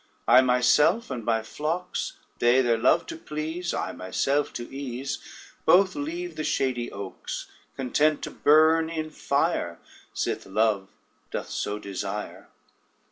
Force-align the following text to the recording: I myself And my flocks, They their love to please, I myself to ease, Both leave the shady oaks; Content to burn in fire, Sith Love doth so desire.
I 0.27 0.41
myself 0.41 1.11
And 1.11 1.23
my 1.23 1.43
flocks, 1.43 2.13
They 2.39 2.61
their 2.63 2.75
love 2.79 3.05
to 3.05 3.15
please, 3.15 3.71
I 3.71 3.91
myself 3.91 4.51
to 4.53 4.67
ease, 4.75 5.19
Both 5.63 5.93
leave 5.95 6.37
the 6.37 6.43
shady 6.43 6.91
oaks; 6.91 7.51
Content 7.77 8.23
to 8.23 8.31
burn 8.31 8.89
in 8.89 9.11
fire, 9.11 9.77
Sith 10.11 10.47
Love 10.47 10.87
doth 11.29 11.51
so 11.51 11.77
desire. 11.77 12.49